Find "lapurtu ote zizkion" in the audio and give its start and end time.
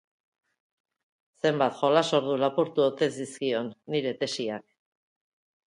2.45-3.71